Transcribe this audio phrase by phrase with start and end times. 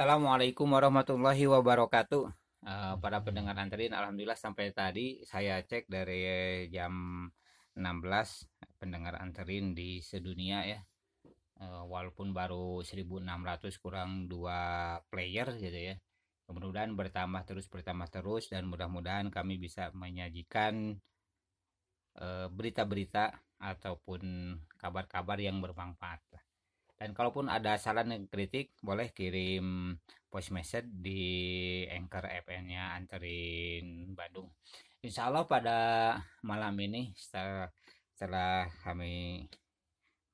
[0.00, 2.32] Assalamualaikum warahmatullahi wabarakatuh.
[2.64, 6.24] Uh, para pendengar anterin, alhamdulillah sampai tadi saya cek dari
[6.72, 7.28] jam
[7.76, 10.80] 16 pendengar anterin di sedunia ya.
[11.60, 13.28] Uh, walaupun baru 1600
[13.76, 16.00] kurang dua player gitu ya.
[16.48, 20.96] Mudah-mudahan bertambah terus bertambah terus dan mudah-mudahan kami bisa menyajikan
[22.16, 26.24] uh, berita-berita ataupun kabar-kabar yang bermanfaat.
[27.00, 29.96] Dan kalaupun ada saran dan kritik, boleh kirim
[30.28, 31.24] voice message di
[31.88, 34.52] Anchor FM-nya Anterin Bandung.
[35.00, 35.78] Insya Allah pada
[36.44, 37.72] malam ini setelah,
[38.12, 39.48] setelah kami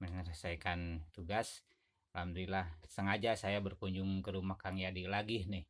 [0.02, 1.62] menyelesaikan tugas,
[2.18, 5.62] Alhamdulillah sengaja saya berkunjung ke rumah Kang Yadi lagi nih.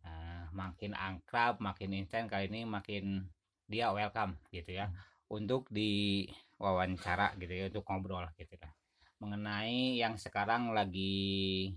[0.00, 3.28] Uh, makin angkrab, makin intens kali ini makin
[3.68, 4.88] dia welcome gitu ya
[5.28, 6.24] untuk di
[6.56, 8.79] wawancara gitu ya untuk ngobrol gitu lah
[9.20, 11.76] mengenai yang sekarang lagi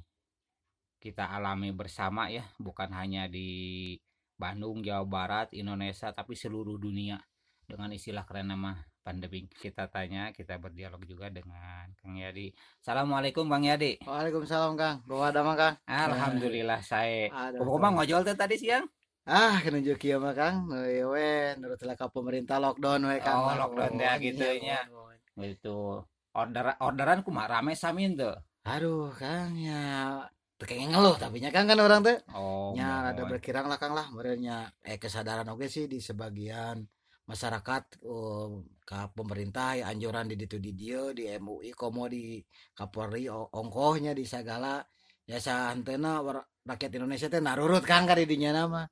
[1.03, 3.93] kita alami bersama ya bukan hanya di
[4.39, 7.19] Bandung Jawa Barat Indonesia tapi seluruh dunia.
[7.63, 12.51] Dengan istilah keren nama pandemi kita tanya kita berdialog juga dengan Kang Yadi.
[12.83, 14.03] Assalamualaikum Bang Yadi.
[14.03, 15.03] Waalaikumsalam Kang.
[15.07, 15.75] Bawa ada mah Kang?
[15.87, 17.31] Alhamdulillah saya.
[17.59, 18.83] Koma ngojol tuh tadi siang?
[19.23, 20.67] Ah, kenunjuk kieu mah Kang.
[20.71, 23.43] We nurut ka pemerintah lockdown we Kang.
[23.43, 24.83] Oh, lockdown ya gitu nya.
[25.39, 28.35] Itu order orderan kumaha rame samin tuh.
[28.65, 30.21] Aduh kang ya.
[30.63, 34.07] Kayak ngeluh tapi nya kan kan orang tuh oh nya ada berkirang lah kang lah.
[34.15, 36.79] Merenya eh kesadaran oke sih di sebagian
[37.23, 42.43] masyarakat oh, ke pemerintah ya anjuran di itu di dia di MUI komo di
[42.75, 44.83] Kapolri ongkohnya di segala
[45.23, 46.19] ya santena
[46.67, 48.83] rakyat Indonesia teh narurut kang kali dinya nama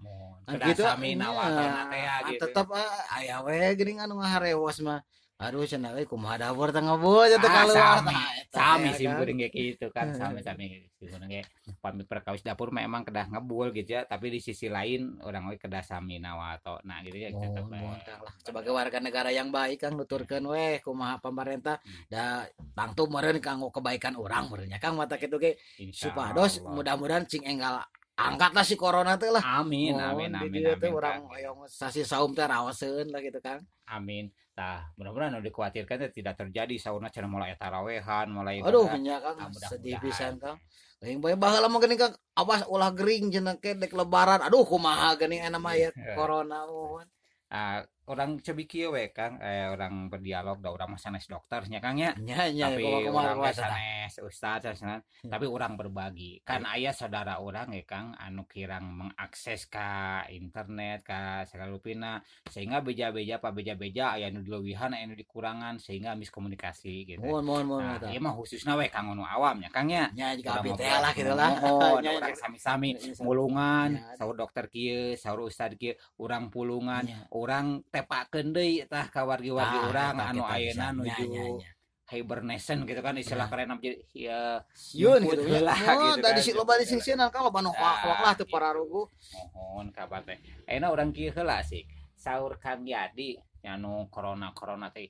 [0.47, 2.47] nah, gitu nawatan ya, gitu.
[2.47, 5.03] tetap ah, aya we geuning anu ngaharewas mah
[5.41, 8.15] aduh cina euy kumaha dapur teh aja teh ah, sami.
[8.51, 11.41] Sami sih kuring kayak gitu kan sami sami sih kuring ge
[11.81, 15.81] pamit perkawis dapur memang kedah ngebul gitu ya tapi di sisi lain orang we kedah
[15.81, 17.97] sami nawato nah gitu ya oh,
[18.45, 22.05] sebagai warga negara yang baik kan nuturkeun weh kumaha pemerintah hmm.
[22.11, 22.45] da
[22.77, 24.77] tangtu meureun kanggo kebaikan orang meureunnya.
[24.77, 25.57] Kang mata kitu ge
[25.91, 27.81] supados mudah-mudahan cing enggal
[28.17, 29.43] angkatlah si corona teh lah.
[29.61, 33.63] Amin oh, amin amin amin, amin orang yang sasi saum teh rawaseun lah gitu kan
[33.89, 34.29] amin.
[34.51, 39.49] Tah mudah-mudahan udah dikhawatirkan tidak terjadi sauna cenah mulai tarawehan mulai aduh nya kan nah,
[39.71, 40.59] sedih pisan kang.
[41.01, 44.43] Lain bae baheula mah geuning kang awas ulah gering cenah ke dek lebaran.
[44.43, 45.89] Aduh kumaha geuning enak mah ya
[46.19, 47.07] corona mohon.
[47.51, 49.37] Uh, orang cebi kieu we Kang.
[49.37, 52.17] Eh, orang berdialog da urang mah sanes dokternya Kang ya.
[52.17, 55.29] Nya nya tapi urang sanes ustaz sanes hmm.
[55.29, 56.41] tapi orang berbagi.
[56.41, 56.73] Kan hmm.
[56.73, 63.37] aya saudara orang ya Kang anu kirang mengakses ka internet ka segala rupina sehingga beja-beja
[63.37, 67.21] pa beja-beja aya nu dileuwihan aya nu dikurangan sehingga miskomunikasi gitu.
[67.21, 70.09] Mohon mohon mohon nah, ieu mah khususna we Kang anu awam ya Kang ya.
[70.17, 71.53] Nya jika abi teh lah gitu lah.
[71.61, 78.87] mohon urang sami-sami mulungan saur dokter kieu saur ustad kieu urang pulungan orang tepakeun deui
[78.87, 81.59] tah ka wargi-wargi ah, urang anu ayeuna nuju
[82.11, 83.51] hibernation gitu kan istilah nah.
[83.51, 84.41] keren jadi ya
[84.95, 85.47] yun gitu.
[85.63, 89.07] lah gitu dari si loba di sini kan loba nu kuak lah teu pararugu
[89.55, 90.39] mohon kabar teh.
[90.67, 95.07] Ayeuna urang kieu heula sih saur Kang Yadi anu corona corona teh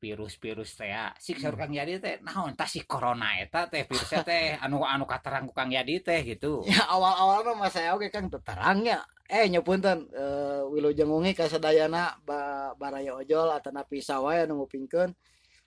[0.00, 0.88] virus-virus teh
[1.20, 1.60] si siksa hmm.
[1.60, 5.52] Kang Yadi teh naon tah si corona eta teh virusnya teh anu anu katerang ku
[5.52, 6.64] Kang Yadi teh gitu.
[6.64, 9.04] Ya awal-awal mah saya oke Kang terang ya.
[9.28, 15.12] Eh nyepunten uh, eh, Wilujeng ungi kasadayana ba baraya ojol atana pisau wae nu ngupingkeun.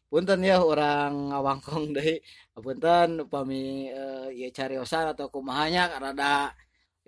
[0.09, 2.17] Punten ya orang ngawangkong deui.
[2.57, 6.51] Punten upami uh, ieu cariosan atau kumahanya rada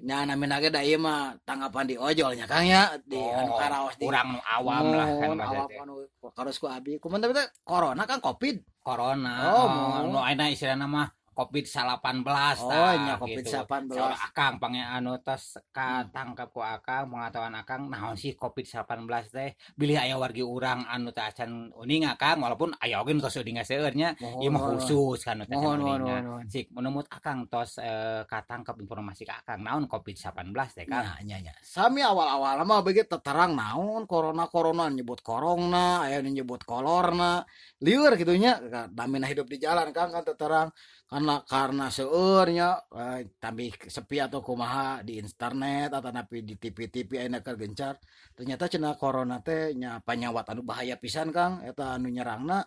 [0.03, 2.99] nya namina ge da ieu mah tanggapan di ojolnya Kang ya.
[2.99, 5.93] Di oh, anu karaos di urang awam lah kan awam anu
[6.35, 6.99] karos ku abi.
[6.99, 7.33] Kumaha tapi
[7.63, 8.59] corona kan covid.
[8.83, 9.33] Corona.
[9.55, 12.23] Oh, oh nu ayeuna istilahna mah covid 18
[12.63, 13.59] oh nya covid gitu.
[13.59, 19.03] 18 Soal akang pange anu tos katangkap ku akang pengetahuan akang naon sih covid 18
[19.27, 19.51] teh?
[19.75, 23.91] Bilih aya wargi urang anu teh acan uning akang walaupun aya oge tos uning seueur
[23.91, 24.15] nya.
[24.39, 29.59] Ieu mah khusus kan teh uning sik menurut akang tos eh, katangkap informasi ka akang
[29.59, 34.87] naon covid 18 teh kan nya nya sami awal-awal mah begitu terang naon corona corona
[34.87, 37.43] nyebut corona aya nyebut kolorna.
[37.83, 38.57] Liur gitunya
[38.87, 40.69] damina hidup di jalan kan kan terang
[41.05, 47.45] karena karena seurnya eh, tapi sepi atau kumaha di internet atau napi di TV-TV enak
[47.61, 47.93] gencar
[48.33, 52.65] ternyata cina corona teh nya panyawat anu bahaya pisan kang eta anu nyerangna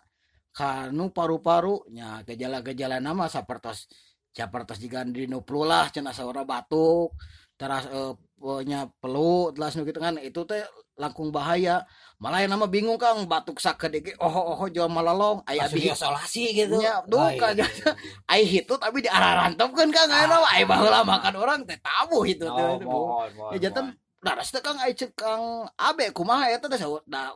[0.55, 3.91] kanu paru-paru nya gejala-gejala nama sapertos
[4.31, 7.19] sapertos jika di nuplul lah cina saura batuk
[7.59, 10.15] teras eh, punya pelu telas nu gitu kan.
[10.17, 10.63] Itu teh
[10.95, 11.83] langkung bahaya.
[12.23, 13.27] Malah yang nama bingung kang.
[13.27, 15.43] Batuk sakit oh oh jual malalong.
[15.43, 16.79] Aya Langsung abi isolasi gitu.
[16.79, 17.67] Nya duh iya, kan iya,
[18.31, 20.09] ai itu tapi di arah kan kang.
[20.09, 22.55] Aya nama ai baheula makan orang teh tabu itu iya.
[22.55, 25.71] Oh, mohon, mohon, ya jantan Nah, kan cekang.
[25.79, 26.59] Abek kumaha ya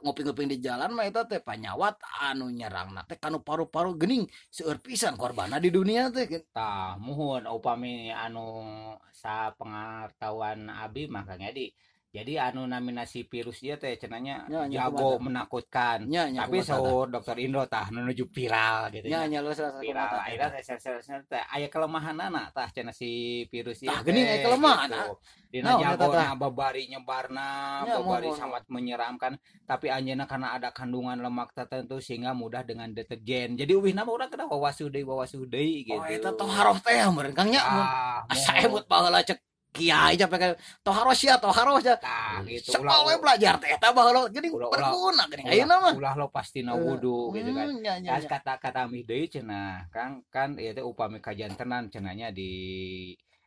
[0.04, 1.96] ngopi-ngoping di jalan mah teh panyawat.
[2.28, 4.28] Anu nyerang na teh kanu paru-paru gening.
[4.52, 6.28] Seueur pisan korbana di dunia teh.
[6.52, 8.68] Tah muhun upami anu
[9.16, 11.72] sa pengartawan abi mah Kang Edi.
[12.14, 16.06] Jadi anu nominasi virus dia teh cenanya Ya, jago menakutkan.
[16.06, 19.26] Nya tapi so dokter Indro tah menuju viral gitu ya.
[19.26, 20.22] nya lu salah viral.
[20.22, 24.46] akhirnya teh sel-selnya teh aya kelemahan anak tah cenah si virus ieu Tah, geuning aya
[24.46, 25.14] kelemahan, gitu.
[25.50, 27.50] dina Naon eta jago na babari nyebarna
[27.90, 29.34] Ya, babari mohon, sangat menyeramkan.
[29.66, 33.58] Tapi anjeunna karena ada kandungan lemak tertentu sehingga mudah dengan deterjen.
[33.58, 37.62] Jadi uwih nama urang kena wawasuh deui gitu oh eta toharoh teh meureun kang nya
[37.66, 38.66] ah, asa mohon.
[38.70, 39.42] emut baheula cek
[39.74, 44.54] kiai aja pakai toharoh sia toharoh sia Tah, gitu we belajar teh eta baheula geuning
[44.54, 45.94] Ulah- ulah- berguna geuning ulah, ayeuna mah.
[45.94, 47.68] ulah lo pasti na wudu gitu kan.
[47.68, 48.30] Hmm, nya nya Kas nya.
[48.32, 52.52] kata kata mi deui cenah kang kan ieu teh upami kajian tenan cenahnya di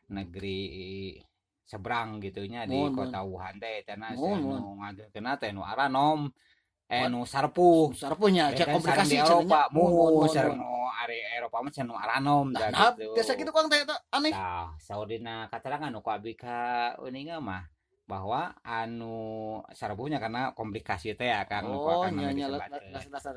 [0.09, 1.15] negeri
[1.63, 6.31] seberang gitunya di Mohon, kota Wuhan teh cenah Mohon, anu ngageutkeuna teh nu aranom
[6.87, 9.75] eh nu sarpuh sarpunya Ya cek kan, komplikasi di Eropa cenanya.
[9.75, 10.71] Mohon, mohon, muhu mohon, sareng mohon.
[10.71, 14.71] nu are Eropa mah cenah aranom da Nah, gitu biasa gitu kang teh aneh Tah,
[14.79, 17.67] saudina katerangan nu ku abdi ka uninga mah
[18.07, 22.47] bahwa anu sarpuhnya karena komplikasi teh ya ku oh nya nya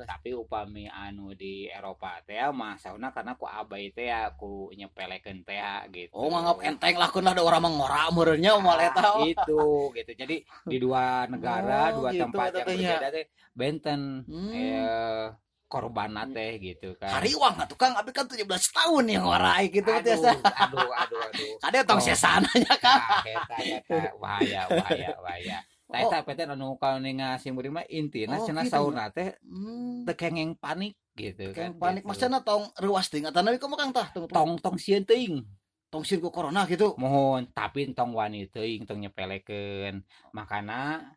[0.06, 4.06] tapi upami anu di Eropa teh mah sauna karena ku abai teh
[4.38, 5.58] ku nyepelekeun teh
[5.90, 6.14] gitu.
[6.14, 10.12] oh nganggap enteng lah kun ada orang mengora meureunnya moal eta Nah, itu gitu.
[10.14, 14.00] Jadi di dua negara, Oh, dua gitu tempat yang berbeda teh benten
[14.30, 14.54] Hmm.
[14.54, 15.26] eh
[15.70, 17.14] korbanna teh gitu kan.
[17.22, 20.30] hariwang atuh kang abi kan 17 tahun yang warai gitu aduh, biasa
[20.66, 21.52] aduh, aduh, aduh.
[21.62, 22.04] ada tong Oh.
[22.04, 25.58] sesananya kang Tah, eta eta bahaya, bahaya, bahaya.
[25.86, 28.74] Tah eta pete anu kauningna simuri mah intina Oh, cenah gitu.
[28.74, 30.10] saurna teh hmm.
[30.10, 31.70] teu kengeng panik gitu kan.
[31.78, 32.10] panik gitu.
[32.10, 35.46] maksudnya tong ruas ting atau nabi kamu kang tah tong tong sieun teuing.
[35.86, 40.02] tong sieun ku corona gitu mohon tapi tong wani teuing tong nyepelekeun
[40.34, 41.14] makana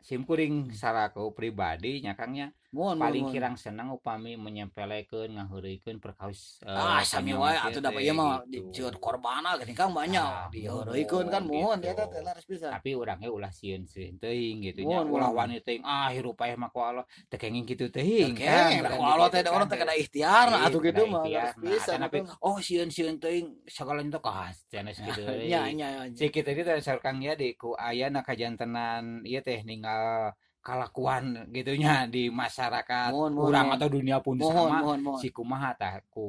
[0.00, 3.32] simkuring saraku pribadi nyakangnya paling mohon.
[3.36, 8.40] kirang senang upami menyempelekan ngahurikan perkaus uh, eh, ah sami wae atau dapat iya mah
[8.48, 8.88] gitu.
[8.88, 10.24] dijual korbana ah, gini kan banyak.
[10.24, 14.88] Ah, dihurikan kan mohon ya teh laris bisa tapi orangnya ulah sieun sieun teuing gitu
[14.88, 15.04] nya.
[15.04, 17.04] Ulah wani teuing ah hirup aya mah ku Allah.
[17.28, 18.80] Teh kenging kitu teuing kan?
[18.88, 22.88] ku Allah teh orang teh kada ikhtiar atuh gitu mah laris bisa tapi oh sieun
[22.88, 27.52] sieun teuing segala itu kahas cenah kitu nya nya si kitu teh sarkang ya di
[27.52, 33.76] ku aya na kajantenan ieu teh ninggal kalakuan gitunya di masyarakat Mohon, kurang mohon.
[33.76, 34.78] atau dunia pun mohon sama.
[34.78, 35.20] mohon mohon.
[35.20, 35.98] Si kumaha tah?
[36.06, 36.24] Ku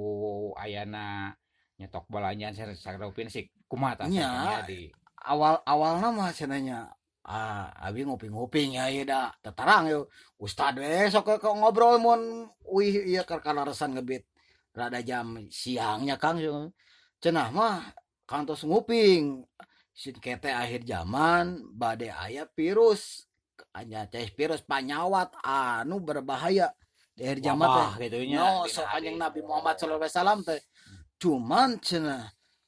[0.57, 1.30] ayana
[1.77, 4.07] nyetok balanya sarupin si kumaha tah?
[4.09, 4.89] Ya di
[5.24, 6.89] awal awalnya mah cenanya
[7.24, 12.50] ah abi ngopi-ngopi nya ieu da tetarang yo ustad we sok ke ngobrol mun.
[12.68, 14.25] Wih ieu keur kalarasan ngebit
[14.74, 16.41] rada jam siangnya Kang.
[17.21, 17.86] Cenah mah
[18.25, 19.45] kantos nguping.
[19.94, 23.29] Sin kete akhir zaman bade aya virus
[23.74, 26.70] hanya teh virus panyawat anu berbahaya.
[27.14, 29.42] Di akhir zaman teh gitunya no so anjing Nabi.
[29.42, 29.54] Oh.
[29.54, 30.62] Muhammad sallallahu alaihi wasallam teh.
[31.18, 32.24] Cuman cenah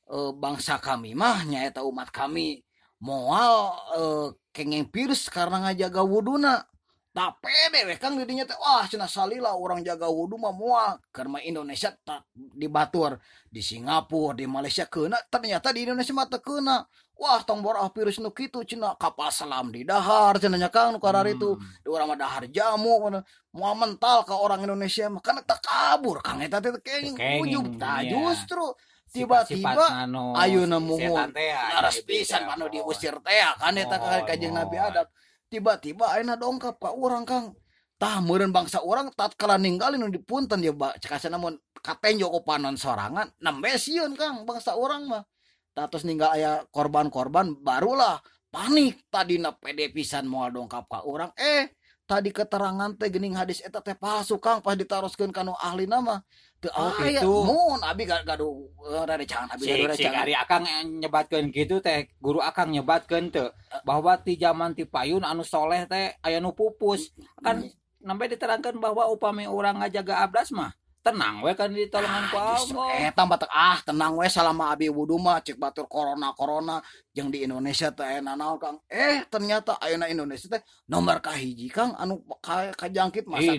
[0.06, 2.62] e, bangsa kami mah nyaeta umat kami.
[3.02, 3.54] Moal
[3.94, 6.66] eh, e, kengeng virus karena ngajaga wuduna.
[7.16, 8.60] Tak pede we kang didinya teh.
[8.60, 13.16] Wah cenah salila orang jaga wudu mah moal karena Indonesia tak dibatur
[13.48, 16.84] di Singapura di Malaysia kena ternyata di Indonesia mah kena
[17.16, 21.00] wah tong borah virus nu kitu cenah kapal selam di dahar cenah nya kang nu
[21.00, 21.56] karar itu.
[21.56, 21.64] Hmm.
[21.80, 23.24] di orang mah dahar jamu mana.
[23.56, 27.16] Mau mental ke orang Indonesia mah kan tak kabur kang eta teh kenging
[27.48, 28.12] ujub tah iya.
[28.12, 28.76] justru
[29.16, 30.04] tiba-tiba
[30.36, 30.84] ayeuna
[31.32, 34.92] ya, laras gitu pisan ya, panu diusir teh kan eta Mohon, kajeng Nabi mohon.
[34.92, 35.08] Adam
[35.56, 37.56] tiba-tiba ayeuna dongkap ka urang Kang.
[37.96, 42.76] Tah meureun bangsa orang tatkala ninggalin nu dipunten ya ba cekasan namun katenjo ku panon
[42.76, 45.24] sorangan nembe sieun Kang bangsa orang mah.
[45.72, 48.20] Tah terus ninggal aya korban-korban barulah
[48.52, 51.32] panik tadina pede pisan moal dongkap ka urang.
[51.40, 51.72] Eh
[52.06, 56.22] tadi keterangan teh geuning hadis eta teh palsu kang pas ditaroskeun kanu ahli nama.
[56.62, 57.46] Teu Oh, aya gitu.
[57.46, 60.64] mun abi gaduh eh, rada cangan abi gaduh rada si cangan ari akang
[61.02, 63.50] nyebatkeun gitu teh guru akang nyebatkeun teu.
[63.84, 67.12] Bahwa ti zaman ti payun anu soleh teh aya nu pupus.
[67.42, 67.66] Kan
[68.00, 70.72] sampai diterangkan bahwa upami orang ngajaga abdas mah
[71.06, 72.90] tenang we kan ditolongan ku Ah, Allah.
[73.06, 73.50] eta batak.
[73.54, 76.82] Ah tenang we selama abi wudu mah cek batur corona corona.
[77.14, 78.78] Yang di Indonesia teh nanaon kang?
[78.90, 81.94] Eh ternyata ayeuna Indonesia teh nomor kahiji kang.
[81.94, 83.54] Anu ka- kajangkit masa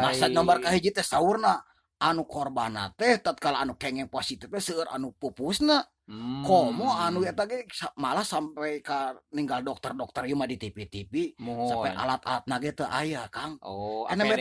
[0.00, 1.60] masa nomor kahiji teh saurna.
[2.00, 6.46] Anu korban teh tatkala anu kengeng positif teh seueur anu pupusna Hmm.
[6.46, 11.66] komo anu eta ge malah sampai ka ninggal dokter-dokter ieu mah di TV-TV Mohon.
[11.66, 14.14] sampai alat-alat na ge teu aya Kang Oh, ya.
[14.14, 14.38] nembe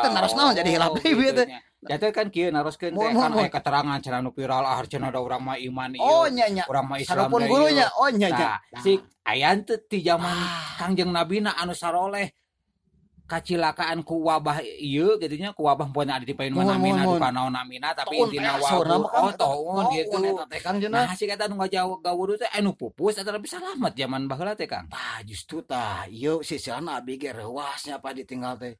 [0.00, 1.52] teh naros naon jadi hilap Oh, deui gitu teh.
[1.52, 1.60] nya.
[1.86, 5.44] Jatuh kan kieu naroskeun teh kan aya keterangan cenah nu viral ah cenah ada urang
[5.44, 6.00] mah iman ieu.
[6.00, 9.76] oh nya nya urang mah Islam sarupun gurunya oh nya nya Nah, si ayan teh
[9.78, 10.80] ti zaman Ah.
[10.80, 12.32] Kangjeng Nabi na anu saroleh
[13.26, 17.28] kacilakaan ku wabah ieu gitu nya ku wabah poina ada di pain manamina mohon, duka
[17.34, 20.88] naon namina tapi intina eh, wabah oh tahun gitu.
[20.88, 24.70] nah si kata nu ngajauh gawudu teh anu pupus eta lebih selamat zaman baheula teh
[24.70, 24.86] Kang.
[24.86, 28.78] Tah justru tah ieu sisana abi ge reuasnya apa ditinggal teh.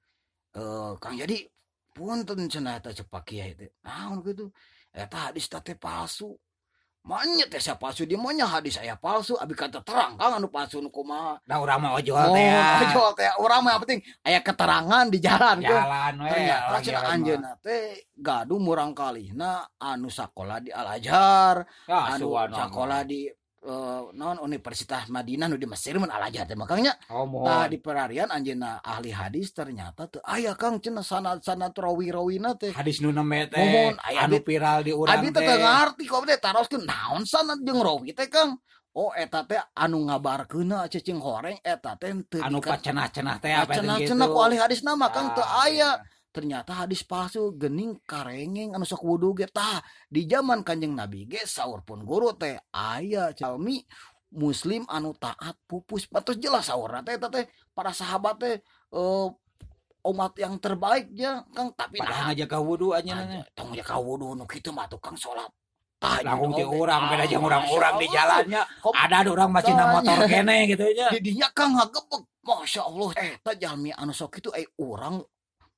[0.55, 1.43] Eh Kang jadi
[1.91, 3.75] punten cenah eta cepak kiai teh.
[3.83, 4.55] Naon gitu
[4.95, 6.38] eta hadis teh palsu
[7.07, 9.39] Manya teh saya palsu di maunya hadis saya palsu.
[9.39, 11.39] Abi kata terang kan anu palsu nu kumaha.
[11.47, 12.83] Nah urang mah ojol oh, teh ya.
[12.83, 18.11] ojol teh urang mah penting aya keterangan di jalan jalan we ternyata cina anjeunna teh
[18.19, 23.31] gaduh murang kalihna anu sakola di Al Azhar ya, anu sakola di
[23.67, 27.81] Uh, non Universitas Madinah nu di Mesir mun al ajar teh makanya oh, nah, di
[27.83, 32.71] perarian anjeuna ahli hadis ternyata teu aya Kang cenah sanad-sanad rawi-rawina teh.
[32.71, 36.23] Hadis nu neme teh mohon aya anu viral di urang abi teh teu ngarti kok
[36.29, 38.61] teh taroskeun naon sanad jeung rawi teh Kang?
[38.95, 43.83] Oh eta teh anu ngabarkeuna cicing horeng eta teh teu anu pacenah-cenah teh apa teh
[43.83, 45.91] cenah-cenah ku ahli hadis nama Kang teu ah, aya.
[46.37, 49.81] Ternyata hadis palsu gening karengeng anu sok wudu ge tah.
[50.12, 53.81] Di zaman kanjeng nabi ge saur pun guru teh aya calmi
[54.37, 56.05] muslim anu taat pupus.
[56.12, 58.55] Patus jelas saurna teh eta teh para sahabat teh
[58.93, 59.28] eh,
[60.07, 63.99] umat yang terbaik ya Kang tapi padahal nah ngajaga wudu aja nanya tong ya ka
[63.99, 65.50] wudu nu kitu mah tukang salat
[65.99, 68.62] tah langsung jeung di orang beda jeung Ah, orang-orang di jalannya.
[68.85, 69.93] Ada ada orang macam Tanya.
[69.97, 71.09] motor kene gitu nya.
[71.11, 75.19] Di dinya kang ngagebeg masya allah eta jalmi anu sok itu eh orang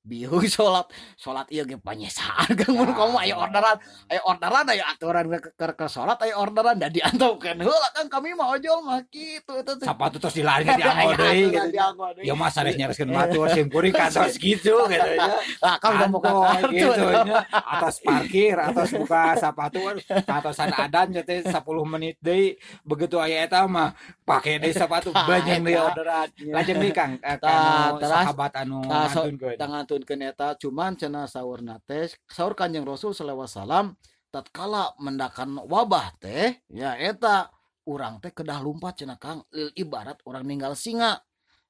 [0.08, 0.88] bieu salat
[1.22, 3.76] salat ieu ge panyesaan kang mun kamu aya orderan
[4.08, 8.32] aya orderan aya aturan ke ke, ke salat aya orderan da diantaukeun heula kan kami
[8.32, 9.84] mah ojol mah kitu eta teh.
[9.84, 12.24] Sepatu terus dilari di anggo deui gitu.
[12.24, 15.28] ya mas sanes nyareskeun batur sim kuring kantos gitu gitu nya
[15.60, 16.72] lah kan udah buka kartu.
[16.72, 19.80] gitu nya atas parkir atas buka sepatu
[20.24, 21.52] atosan adan teh 10
[21.84, 22.56] menit deui.
[22.88, 23.92] Begitu aya eta mah
[24.24, 26.28] pake deui sepatu banyak deui orderan.
[26.48, 32.54] Lajeng deui Kang eh, anu sahabat anu ngantunkeun tangantunkeun eta cuman cenah saurna teh saur
[32.54, 33.98] kanjeng rasul sallallahu wasallam
[34.30, 37.50] tatkala mendakan wabah teh ya eta
[37.90, 41.18] urang teh kedah lumpat cenah Kang Lil ibarat orang ninggal singa.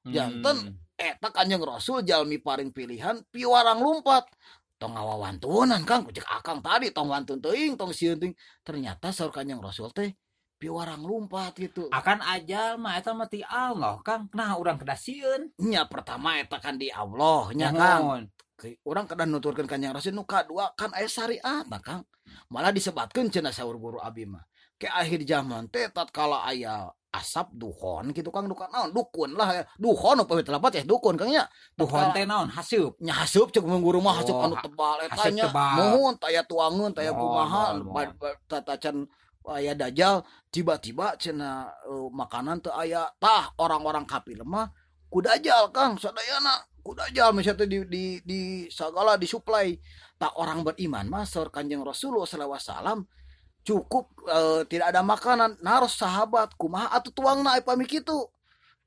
[0.09, 0.79] Janten.
[0.99, 4.27] eta kanjeng rasul jalmi paling pilihan piwarang lumpat.
[4.79, 8.35] Tong ngawawantunan kang kucek akang tadi tong wantun teuing tong sieun teuing.
[8.63, 10.11] Ternyata saur kanjeng rasul teh
[10.59, 11.87] piwarang lumpat gitu.
[11.89, 14.27] Akan ajal mah eta mah ti Allah Kang.
[14.35, 18.27] Nah urang kedah sieun nya pertama eta kan di Allah nya kang.
[18.83, 22.03] Orang kedah nuturkeun kanjeng rasul nu kadua kan aya syariat nah kang.
[22.51, 24.43] Malah disebatkeun cenah saur guru abi mah.
[24.75, 28.51] Ke akhir zaman teh tatkala aya asap duhon gitu kang.
[28.51, 28.91] Dukun naon?
[28.91, 29.63] Dukun lah ya.
[29.79, 31.47] Duhon apa telapat ya dukun kang nya.
[31.79, 32.51] Duhon teh naon?
[32.51, 32.99] Hasup.
[32.99, 35.47] Nya hasup cek guru mah hasup Oh, anu tebal eta nya.
[35.49, 37.79] mohon taya tuangeun taya kumaha
[38.47, 39.07] tatacan
[39.51, 44.69] aya dajal tiba-tiba cenah eh, makanan teu aya tah orang-orang kafir mah
[45.09, 49.77] ku dajal Kang sadayana ku dajal misalnya di di di segala disuplai
[50.19, 53.05] tak orang beriman saur Kanjeng Rasulullah wasallam
[53.65, 58.29] cukup eh, tidak ada makanan naros sahabat kumaha atuh tuangna aya pami kitu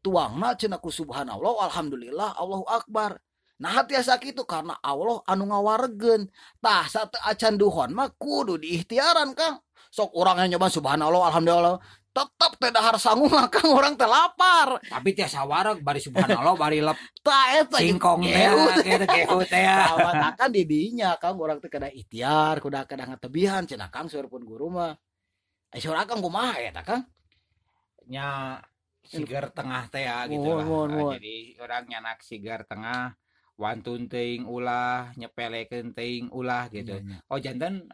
[0.02, 3.18] tuangna cenah ku subhanallah alhamdulillah Allahu akbar
[3.62, 6.26] Nah hati asa kitu karena Allah anu ngawaregeun.
[6.58, 9.62] Tah sate acan duhon mah kudu diikhtiaran Kang.
[9.92, 11.76] Sok urang yang nyoba subhanallah alhamdulillah.
[12.12, 14.80] Tetep teh dahar sanggung mah Kang orang teh lapar.
[14.84, 18.48] tapi tiasa wareg bari subhanallah bari lep eta singkong teh
[18.84, 19.88] gitu gitu teh ya.
[19.96, 24.32] Awat akan di dinya Kang orang teh kada ikhtiar, kuda kada ngatebihan cenah Kang saur
[24.32, 24.96] pun guru mah.
[25.72, 27.04] Eh saur akang kumaha eta Kang?
[28.08, 28.58] nya
[29.06, 33.14] sigar tengah teh ya gitu lah Ah, jadi orang nyanak sigar tengah
[33.58, 36.98] wantun teuing ulah nyepelekeun teuing ulah gitu
[37.30, 37.86] oh jantan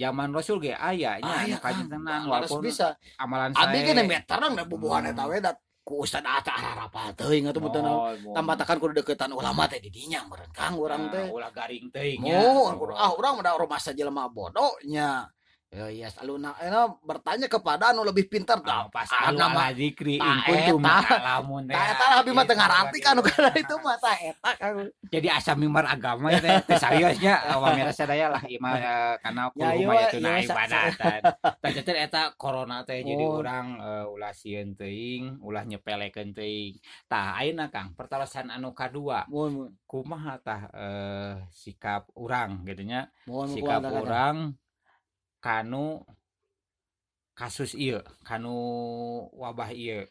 [0.00, 1.84] zaman Rasul ge ayahnya ah, ah.
[1.84, 2.96] tenan walaupun bisa.
[3.20, 5.68] amalan saya meter hmm.
[5.80, 7.84] ku Ustaz Atta harapa teuing atuh betul
[8.32, 11.28] tambatakan kudu deketan ulama teh di dinya meureun kang urang teh.
[11.28, 15.28] ulah garing teuing nya oh ah urang udah rumah saja lemah bodohnya.
[15.70, 16.66] Ya iya selalu nak eh,
[17.00, 18.90] bertanya kepada anu lebih pintar Ah, dah.
[18.90, 21.06] pas Ah, alu nama- ala zikri ta kuntum teh.
[21.70, 23.22] Tah eta habis mah teu Gitu, ngarti kan gitu.
[23.24, 24.72] karena itu mah tah eta kan.
[25.06, 29.70] jadi asa mimbar agama ya teh seriusnya wa mira sadaya lah imah eh, kana Ya,
[29.70, 31.20] kudu iya, mah iya, itu na iya, sa- ibadatan
[31.54, 33.38] tah teh eta corona teh jadi Oh.
[33.38, 36.74] urang eh, ulah sieun teuing ulah nyepelekeun teuing
[37.06, 39.22] tah ayeuna Kang pertarasan anu kadua
[39.86, 40.66] kumaha tah
[41.48, 43.06] sikap urang gitu nya
[43.46, 44.58] sikap urang
[45.40, 46.04] kanu
[47.32, 48.54] kasus ieu kanu
[49.32, 50.04] wabah ieu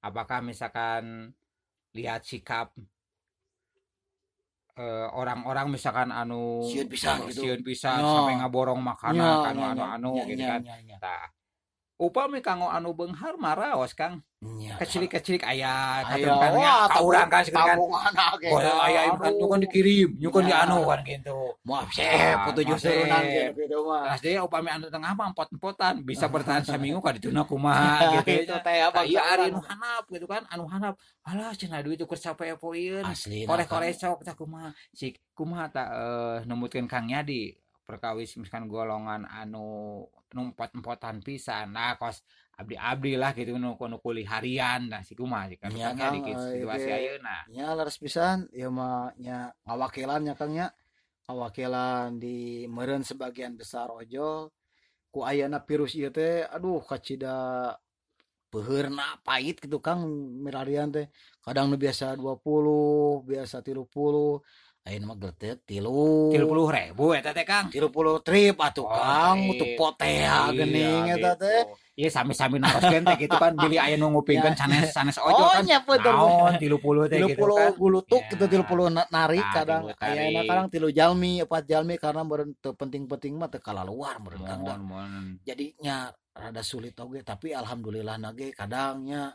[0.00, 1.30] apakah misalkan
[1.92, 2.72] lihat sikap
[4.80, 7.44] eh, orang-orang misalkan anu Sieun pisan gitu.
[7.44, 8.08] sieun pisan Nya.
[8.08, 10.96] sampai ngaborong makanan Nya, kanu nya, anu nya, anu nya, gitu nya, kan nya, nya.
[10.96, 11.28] tah
[12.02, 14.74] upami kanggo anu beunghar maraos Kang Nya.
[14.74, 17.78] kecilik-kecilik aya Aya, kan wah, ka urang kan segera kan.
[17.78, 17.94] Oh,
[18.82, 20.66] aya kan dikirim, nyukon di Ya.
[20.66, 21.54] anu kan gitu.
[21.62, 24.02] Maaf sep, Ah, putu gitu mah.
[24.10, 28.50] Las dia upami anu tengah mah empot-empotan bisa bertahan seminggu ka dituna kumaha gitu.
[28.50, 29.06] Itu teh abang.
[29.06, 30.98] Iya ari hanap gitu kan, anu hanap.
[31.22, 32.58] Alah cenah duit ukur capek
[33.06, 33.46] asli.
[33.46, 34.74] Korek-korek sok tah kumaha.
[34.90, 37.54] Si kumaha tah eh nemutkeun Kang Yadi
[37.86, 41.72] perkawis misalkan golongan anu numpot-empotan pisan.
[41.72, 42.20] Nah, kos
[42.52, 44.86] abdi-abdi lah gitu nu nu kuli harian.
[44.92, 47.36] Nah si kumaha sih kan Iya, Kang gitu eh, situasi itu- ayeuna.
[47.48, 50.68] nya laras pisan ya mah nya ngawakilannya Kang nya.
[51.26, 54.50] Ngawakilan di meureun sebagian besar ojol.
[55.12, 57.72] Ku ayana virus ieu teh aduh kacida
[58.52, 60.04] peheurna pahit gitu Kang
[60.44, 61.08] mirarian teh.
[61.40, 64.42] Kadang nu biasa 20 biasa 30
[64.82, 65.78] ayeuna mah geutet 3
[66.34, 67.70] Tilu puluh ribu eta teh Kang.
[67.70, 67.86] 30
[68.20, 69.50] trip atuh Oh, Kang trip.
[69.52, 71.40] untuk potea Iya, geuning eta gitu.
[71.40, 71.60] teh
[71.92, 75.62] Iya sami-sami naroskeun teh gitu kan bili aya nu ngupingkeun sanes sanes ojo oh kan.
[75.62, 76.66] nya betul Naon 30 teh
[77.14, 77.70] tilu gitu puluh kan.
[77.76, 78.28] gulutuk Ya.
[78.28, 80.42] gitu tilu puluh na- narik Nah, kadang tilu tarik.
[80.42, 85.38] kadang tilu jalmi empat jalmi karena meureun teu penting-penting mah teu luar meureun Kang mohon.
[85.42, 89.30] jadinya rada sulit oge tapi alhamdulillah nage kadangnya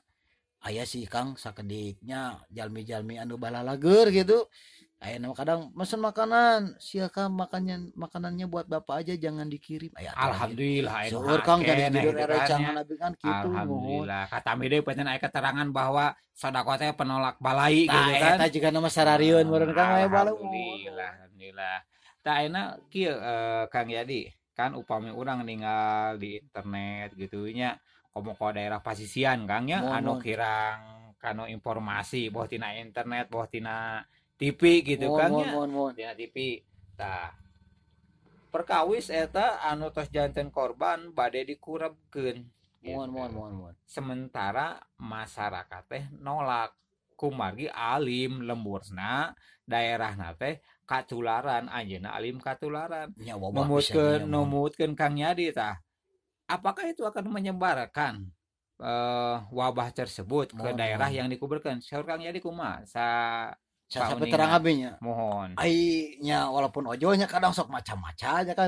[0.59, 4.49] aya sih Kang sakediknya jalmi-jalmi anu balalager gitu
[4.97, 10.17] aya nama kadang mesen makanan siapa makannya makanannya buat bapak aja jangan dikirim aya atuh
[10.17, 10.25] lagi.
[10.25, 12.71] Alhamdulillah aya nu Seueur Kang jadi tidur gitu ere kan, ya.
[12.81, 13.29] abi kan nuhun.
[13.29, 14.23] Alhamdulillah.
[14.33, 18.35] Kata mi deui peuteun aya keterangan bahwa sedekah teh penolak balai gitu Nah, kan.
[18.41, 21.77] eta juga nama sarariun meureun Kang aya bala Alhamdulillah, alhamdulillah.
[22.25, 24.21] Tak enak kieu eh, Kang Yadi,
[24.57, 27.77] kan upami urang ninggal di internet gitu nya
[28.09, 34.01] komo daerah pasisian Kang ya anu kirang kanu informasi boh tina internet boh tina
[34.37, 35.51] TV gitu Mohon, Kang mohon, ya.
[35.51, 35.91] mohon, mohon.
[35.93, 36.61] Tina TV.
[36.93, 37.33] Tah
[38.47, 42.37] perkawis eta anu tos janten korban bade dikurebkeun.
[42.37, 42.93] Mohon, Gitu.
[43.11, 43.75] mohon, mohon, mohon.
[43.83, 46.71] sementara masyarakat teh nolak
[47.17, 49.33] kumargi alim lemburna
[49.65, 53.65] daerah teh katularan anjeuna alim katularan Ya, mohon.
[54.23, 55.81] numutkeun Kang Yadi tah
[56.45, 58.29] apakah itu akan menyebarkan
[58.77, 61.17] eh, wabah tersebut ke Mohon, daerah mohon.
[61.17, 63.05] yang dikuburkan saur Kang Yadi kumaha sa
[63.49, 64.91] Sa- sampai terang abinya.
[64.99, 65.55] Mohon.
[65.55, 68.11] Ainya walaupun ojolnya kadang sok macam-macam
[68.43, 68.67] aja kan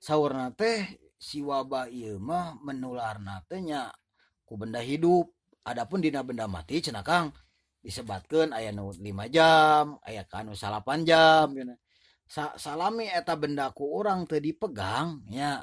[0.00, 3.92] sahur nate si wabah iya mah menular natenya
[4.48, 5.28] ku benda hidup.
[5.68, 7.28] Adapun dina benda mati cenah kang
[7.84, 11.76] disebatkan aya nu lima jam aya kanu salapan jam gitu.
[12.24, 15.60] Sa salami eta benda ku orang tadi pegang ya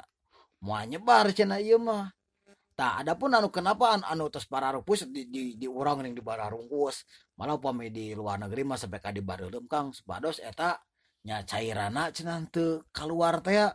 [0.62, 2.15] mau nyebar cenah iya mah.
[2.76, 7.08] Tah adapun anu kenapa anu, anu tos pararupus di di, di urang ning di bararungkus
[7.40, 10.76] malah upami di luar negeri mah sampai ka di bareulem Kang supados eta
[11.24, 13.72] nya cairana cenah teu keluar teh ya.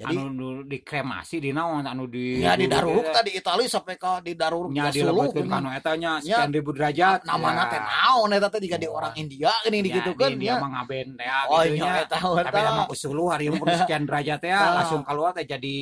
[0.00, 4.18] jadi anu nu dikremasi di naon anu di ya di daruruk tadi Itali sampai ka
[4.18, 5.52] di daruruk nya ka Sulu dilebetkeun geuning.
[5.54, 7.70] kanu eta nya Nya, sekian ribu derajat namana Ya.
[7.70, 11.06] teh naon eta teh jika di orang India Ya, digitukeun di dia nya mah ngaben
[11.14, 12.02] teh oh gitu nya nya.
[12.02, 14.70] eta tapi eta lama usuluh hari umur sekian derajat ya Tah.
[14.82, 15.76] langsung keluar teh jadi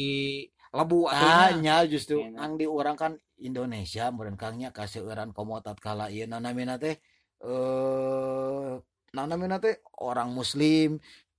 [0.75, 2.39] lebu tanya justru Iya.
[2.45, 6.27] ang di orang kan Indonesia meureun kangnya kaseueuran komo tatkala ieu.
[6.27, 6.99] Nanamina teh
[7.43, 8.73] eh
[9.15, 10.99] nanamina teh orang muslim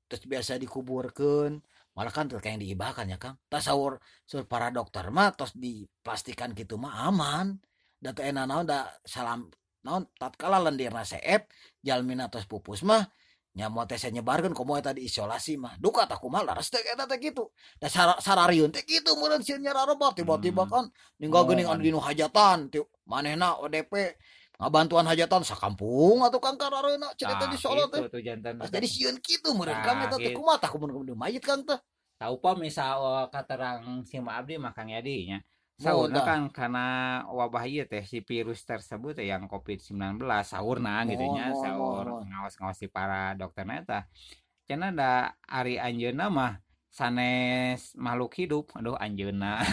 [0.10, 1.62] terus biasa dikuburkeun.
[1.98, 3.36] Malah kan teu yang diibahkan ya Kang.
[3.52, 7.60] Tasawur saur para dokter mah tos dipastikan gitu mah aman.
[8.00, 9.52] Da teu enak naon da salam
[9.84, 11.52] naon tatkala lendirna seep
[11.84, 13.04] jalmina tos pupus mah
[13.50, 15.74] nya moal teh nyebarkeun komo eta diisolasi mah.
[15.82, 17.50] Duka tak kumaha laras teh eta teh kitu
[17.82, 20.72] da sar- sarariun teh kitu meureun sieun nyararoba tiba-tiba Hmm.
[20.72, 20.86] kan
[21.18, 22.78] ninggal Oh, geuning anu dinu hajatan ti
[23.10, 23.94] manehna ODP
[24.60, 28.06] ngabantuan hajatan sakampung atau kang karareuna cerita Tah, di Solo teh.
[28.06, 28.20] gitu
[28.60, 30.40] Pas jadi sieun kitu meureun kang eta teh gitu.
[30.40, 31.80] kumaha tah kumun mayit kang teh?
[32.20, 35.40] Tahu pa misal katerang si Abdi mah Kang Yadi nya
[35.80, 36.26] Saurna dah.
[36.28, 36.88] kan karena
[37.32, 42.06] wabah ieu teh si virus tersebut teh yang COVID-19 saurna gitu Mohon, nya mohon, saur
[42.20, 42.24] mohon.
[42.28, 44.04] ngawas-ngawas si para dokter eta.
[44.68, 45.12] Cenah da
[45.48, 46.60] ari anjeunna mah
[46.92, 48.76] sanes makhluk hidup.
[48.76, 49.64] Aduh anjeuna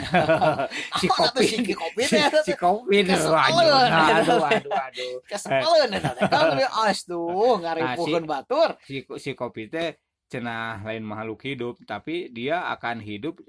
[1.02, 6.28] si atuh kopi si kopi si, kopi aduh aduh aduh aduh Kesepelen eta teh.
[6.30, 8.78] Kan ngaripukeun batur.
[8.86, 9.98] si si kopi teh
[10.30, 13.42] cenah lain makhluk hidup tapi dia akan hidup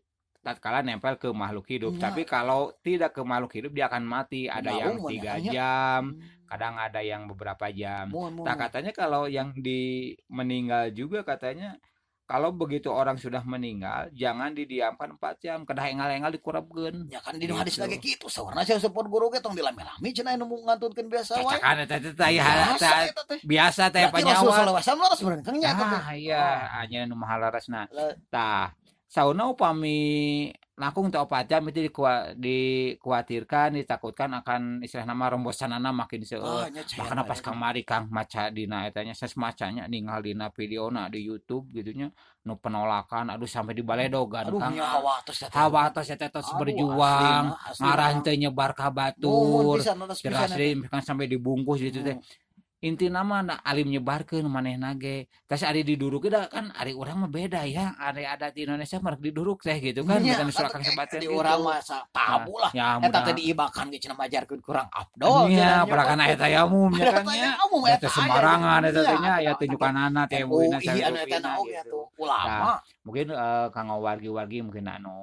[0.48, 2.02] tatkala nempel ke makhluk hidup Iya.
[2.02, 6.02] tapi kalau tidak ke makhluk hidup dia akan mati ada Nah, yang tiga jam
[6.46, 8.46] kadang ada yang beberapa jam Mohon mohon.
[8.46, 9.82] Nah katanya kalau yang di
[10.28, 11.76] meninggal juga katanya
[12.24, 17.48] kalau begitu orang sudah meninggal jangan didiamkan 4 jam kedah engal-engal dikurapkeun Ya kan di
[17.48, 17.84] hadis Gitu.
[17.84, 18.28] lagi gitu.
[18.28, 21.56] Sawarna saya support guru ge tong dilami-lami cenah anu ngantunkeun biasa wae.
[21.56, 22.90] cacakan eta teh teh ya, Biasa
[23.24, 26.00] teh, biasa teh Rasul panyawa sallallahu alaihi wasallam kan nya eta teh.
[26.02, 26.44] ah iya
[26.78, 28.12] hanya nu mahalarasna Lah.
[28.28, 28.68] tah
[29.08, 31.90] sauna upami langkung teu 4 jam itu
[32.38, 37.30] dikhawatirkan ditakutkan akan istilah nama rembosanana makin seueur makanya wae.
[37.34, 42.14] pas kamari Kang maca dina etanya saya macanya ninggal dina videona di YouTube gitunya
[42.46, 44.78] nu penolakan aduh sampai dibaledogan Aduh Kang.
[44.78, 49.82] nya hawa tos hawa tos eta tos Aduh, berjuang ngaran teu nyebar ka Nuhun batur
[50.22, 50.54] jelas
[50.94, 52.14] kan sampai dibungkus gitu teh.
[52.14, 52.47] Hmm.
[52.78, 57.28] Inti nama na alim nyebarkeun manehna ge tas ari diduruk da kan ari urang mah
[57.28, 60.90] beda ya ari adat di Indonesia mah diduruk teh gitu kan Nya, bukan surakan atuh,
[60.94, 62.70] sebatin di gitu urang mah sa- tabu lah.
[62.72, 65.50] ya Eta teh diibakan ge cenah majarkeun kurang abdol.
[65.50, 67.52] Iya, perakan eta ya umum ya kan ya.
[67.58, 68.90] Eta eta sembarangan aya.
[68.94, 72.00] eta teh nya Iya, ya eta tunjukanana teh MUI muina anu eta na oge gitu.
[72.18, 72.78] ulama.
[73.08, 75.16] Mungkin eh, kanggo wargi-wargi mungkin anu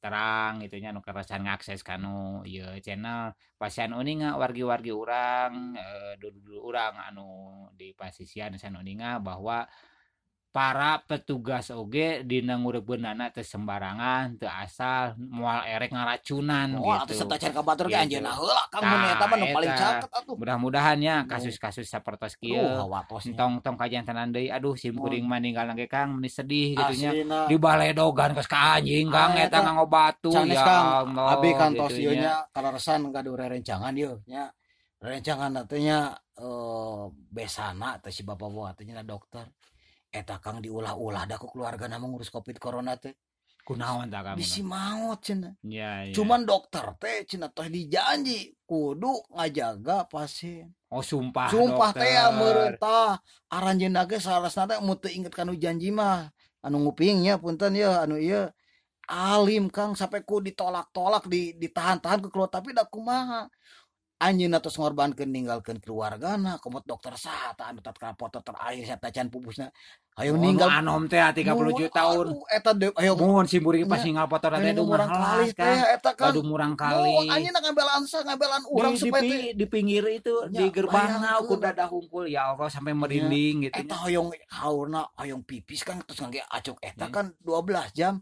[0.00, 3.32] terang gitu nya anu kerasan ngakses kanu ieu channel.
[3.56, 7.28] Pasian uninga wargi-wargi urang eh, dulu urang anu
[7.72, 9.64] di pasisian san uninga bahwa
[10.50, 17.22] para petugas oge dina ngureubeunana teu sembarangan teu asal moal erek ngaracunan Oh, atuh gitu.
[17.22, 18.02] setacan ka batur ge Gitu.
[18.18, 19.78] anjeunna heula Kang Tah, mun eta mah nu paling eta.
[19.78, 20.34] caket atuh.
[20.34, 23.38] Mudah-mudahan ya kasus-kasus sapertos kieu hawa tosnya.
[23.38, 27.10] tong tong kajian tenan deui aduh sim kuring meninggal ge Kang meni sedih gitu nya
[27.46, 29.58] di baledogan geus ka anjing Kang Ah, eta eta.
[29.62, 32.42] nganggo batu Sanes ya Kang, Allah abi kantos gitu ieu nya.
[32.50, 34.50] kararesan gaduh rerencangan ieu nya.
[34.98, 39.46] Rerencangan teh nya eh besana teh si bapak buah teh dokter.
[40.10, 43.14] eta Kang diulah-ulah daku keluarga nama ngurus covid corona teh.
[43.62, 46.14] Kunaon tak Kang bisi maot cina ya, ya.
[46.16, 50.74] cuman dokter teh cina teh dijanji kudu ngajaga pasien.
[50.90, 55.94] Oh sumpah sumpah teh ya merentah aranjeun ge salasna teh mun teu inget kanu janji
[55.94, 56.34] mah.
[56.60, 58.52] Anu ngupingnya punten ya anu iya
[59.10, 63.50] alim kang sampai ku ditolak-tolak di ditahan-tahan ke keluar tapi da kumaha.
[64.20, 69.72] Anjeunna tos ngorbankeun ninggalkeun keluargana komot dokter sahata anu tatkala foto terakhir saya tacan pupusna.
[70.20, 74.04] Hayo Oh, ninggal anom teh 30 Mun, juta tahun eta ayo mun si buri pas
[74.04, 76.36] foto teh Ayo aduh murang kali teh eta kan.
[76.36, 80.04] aduh murang Mohon kali anjeunna ngabelaan sa ngabelaan urang di, di, supaya teh di pinggir
[80.12, 85.40] itu di gerbangna ukur dadah hungkul ya Allah sampai merinding gitu eta hoyong haurna hoyong
[85.48, 88.20] pipis kan terus ngangge acuk eta kan 12 jam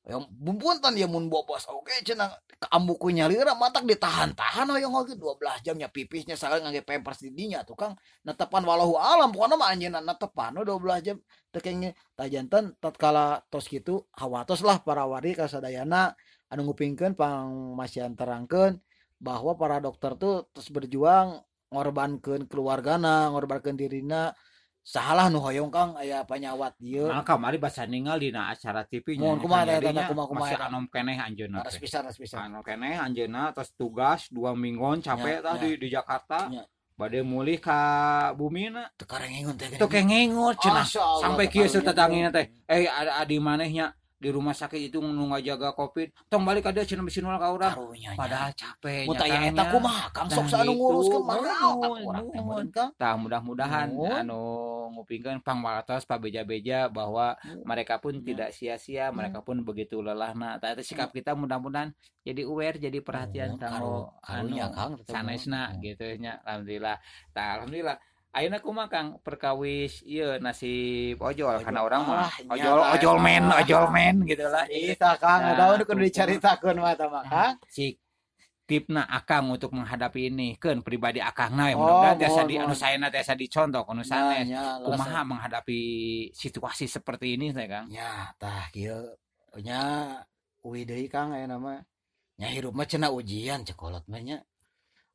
[0.00, 2.32] Hoyong bumpuntan ya mun bobos oke cenah.
[2.60, 7.72] Keambuku nyalira matak ditahan-tahan hoyong oge 12 jamnya pipisnya sakali ngangge pampers di dinya tuh
[7.72, 11.16] Kang netepan walahu alam pokona mah anjeunna netepan we 12 jam.
[11.52, 16.16] Teu kengnya tajanten tatkala tos kitu hawatos lah para wari kasadayana.
[16.50, 18.80] Anu ngupingkeun pang masian terangkeun
[19.20, 21.38] bahwa para dokter tuh terus berjuang
[21.70, 24.34] ngorbankeun keluargana ngorbankeun dirina
[24.80, 29.28] salah nu hoyong Kang aya panyawat ieu Nah, kamari basa ninggal dina acara TV nya.
[29.28, 31.78] Mohon kumaha eta, dinya kumaha, Masih anom keneh anjeunna teh.
[31.78, 32.08] pisan
[32.50, 35.54] Anu keneh anjeunna tos tugas dua mingguan capek nya.
[35.60, 36.48] di, Jakarta.
[37.00, 37.80] Bade mulih ka
[38.36, 38.92] bumina.
[38.96, 40.84] teu karengengun teh Teu kengengot cenah.
[41.20, 42.46] Sampai kieu teh.
[42.68, 46.84] Eh ada adi manehnya di rumah sakit itu nu ngajaga covid tong balik ka dieu
[46.84, 50.60] cenah bisi nolak ka urang karunya padahal capek nya, tanya eta kumaha Kang sok Nah,
[50.60, 51.16] anu gitu.
[51.16, 52.14] teh nuhun.
[52.36, 53.88] meureun Kang Tah mudah-mudahan
[54.20, 54.42] anu
[54.92, 58.26] ngupingkeun pangwalatos pabeja-beja bahwa mereka pun Ya.
[58.26, 60.60] tidak sia-sia, mereka pun begitu lelahna.
[60.60, 63.94] Tah eta sikap kita mudah-mudahan jadi aware, jadi perhatian Nuhun, kanggo
[64.28, 66.36] anu sanesna gitu nya.
[66.44, 67.00] Alhamdulillah.
[67.32, 67.96] Tah alhamdulillah.
[68.30, 71.50] Ayeuna kumaha Kang perkawis ieu nasib ojol.
[71.50, 71.66] Ojol.
[71.66, 73.24] karena orang mah Ah, ojol lah, ojol eta.
[73.26, 74.64] men, ojol men gitu lah.
[74.70, 75.40] Kita Kang.
[75.50, 77.98] Nah, nu kudu dicaritakeun mah eta mah Kang si
[78.70, 80.54] tipna akang untuk menghadapi ini.
[80.54, 84.46] Kan pribadi akang na Oh, mudah-mudahan tiasa di anu saena tiasa dicontoh anu sanes.
[84.46, 85.80] Nya kumaha menghadapi
[86.30, 87.86] situasi seperti ini saya Kang?
[87.90, 89.10] Nya tah kieu.
[89.58, 89.82] Nya
[90.62, 91.82] uwi deui Kang aya nama
[92.38, 94.38] nya hirup mah cenah ujian cekolot mah nya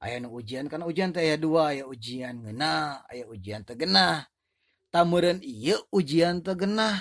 [0.04, 4.28] aya nu ujian kan ujian teh aya dua aya ujian genah aya ujian tegenah.
[4.92, 7.00] Tamuran ieu ujian tegenah.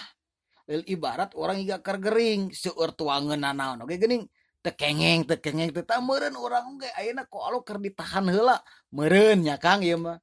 [0.64, 4.24] Lil ibarat orang iga keur gering seueur tuangeunna naon oge geuning
[4.64, 8.58] teu kengeng teu kengeng teu tamuran urang ge ayeuna ku Allah keur ditahan heula.
[8.90, 10.18] Meureun nya Kang ieu mah.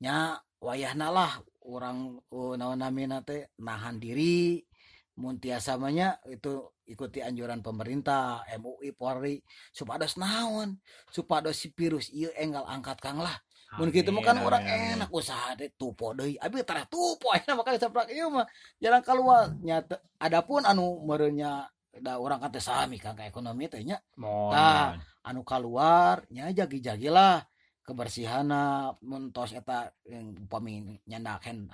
[0.00, 1.32] Nya wayahna lah
[1.62, 4.64] urang uh, naon namina teh nahan diri.
[5.12, 5.76] Mun tiasa
[6.32, 6.52] itu
[6.92, 9.40] ikuti anjuran pemerintah MUI Polri
[9.72, 10.76] supados naon
[11.08, 13.34] supados si virus ieu enggal angkat kang lah.
[13.80, 17.30] Mun kitu mah kan Amin, orang amin, enak usaha deh tupo deui abi tara tupo
[17.34, 18.44] ayeuna maka saprak ieu mah
[18.76, 19.48] jarang keluar.
[19.64, 24.96] Nyata adapun anu merenya da orang kata sami kang ka ekonomi teh nya mohon.
[25.24, 27.44] anu keluar nya jagi-jagi lah
[27.82, 31.68] kebersihana muntos eta yang upami nyandak hand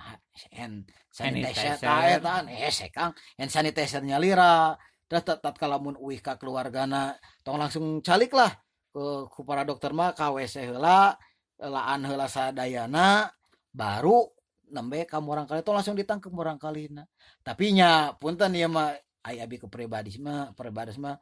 [0.51, 2.89] hand sanitizer Sanitizer.
[2.89, 8.53] eta hand sanitizernya lira terus tat kalamun Uih ka keluargana tong langsung calik lah
[8.93, 11.17] ke kupara dokter mah KWC hela
[11.59, 13.27] laan hela sadayana
[13.73, 14.29] baru
[14.69, 17.03] nembe kamu orang kali itu langsung ditangkap orang kali na.
[17.41, 18.93] Tapi nya punten ya mah
[19.25, 21.17] ay abi kepribadis mah pribadi mah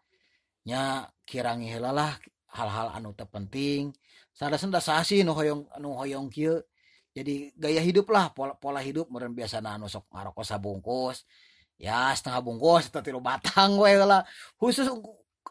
[0.67, 2.11] nya kirangi hela lah
[2.53, 3.95] hal-hal anu terpenting.
[4.35, 6.59] Sada senda sasi nu hoyong nu hoyong kieu.
[7.17, 11.17] Jadi gaya hidup lah pola, pola hidup meren biasa anu sok ngarokos sabungkus.
[11.77, 14.25] ya setengah bungkus atau tilu batang we lah
[14.57, 14.89] khusus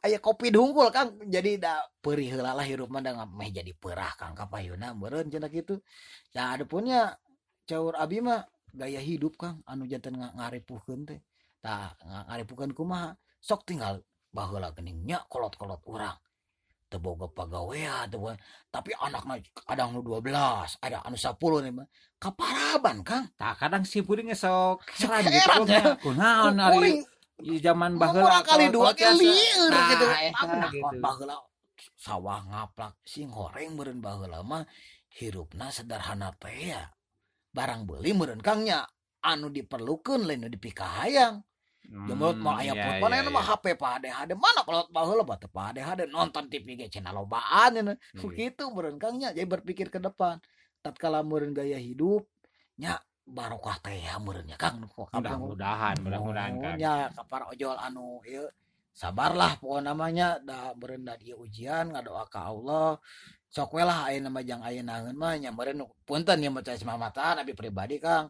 [0.04, 1.18] aya kopi dungkul kang.
[1.26, 4.36] Jadi da perih heula lah hirup mah da meh jadi perah kang.
[4.36, 5.80] Kapayuna meureun cenah kitu.
[6.30, 7.16] Ya ada punya
[7.66, 9.62] caur abi mah gaya hidup kang.
[9.66, 11.20] Anu jantan ngarepuhkeun teh.
[11.58, 11.96] Tah
[12.30, 13.16] ngarepuhkeun kumaha?
[13.42, 16.18] Sok tinggal baheula gening nya kolot-kolot urang.
[16.98, 17.26] Boga
[18.08, 20.30] teu boga- tapi anakna ada anu 12
[20.80, 25.62] ada anu 10 nih mah kaparaban kang Tah kadang si puring sok heran Sok gitu
[25.68, 25.82] nya.
[26.00, 27.04] Kunaon ari
[27.36, 29.20] di zaman baheula kali dua kali tiasa.
[29.20, 30.04] lieur Nah, gitu.
[30.08, 30.98] eta Nah, gitu.
[31.00, 31.36] baheula
[31.96, 34.64] sawah ngaplak sing goreng meureun baheula mah
[35.12, 36.88] hirupna sederhana teh ya.
[37.52, 38.88] Barang beli meureun kangnya
[39.20, 41.44] anu diperlukeun lain nu dipikahayang.
[41.86, 43.30] Jemut mah aya iya, put iya, mana iya.
[43.30, 47.94] mah HP PHD mana kalau baheula mah teu PHD nonton TV ge cenah lobaan cenah.
[47.94, 48.26] Iya.
[48.34, 50.42] Kitu meureun kangnya jadi berpikir ke depan.
[50.82, 52.26] Tatkala meureun gaya hidup
[52.82, 54.82] nya barokah teh ya meureun nya Kang.
[54.82, 56.74] Mudah-mudahan, mudah-mudahan kan.
[56.74, 58.50] ya kapar ojol anu ieu
[58.90, 62.98] sabarlah pokok namanya da beureun da dieu ujian ngadoa ka Allah
[63.46, 67.46] sok we lah aya nama jang aya naeun mah nya meureun punten ieu mah mamatan
[67.46, 68.26] abi pribadi Kang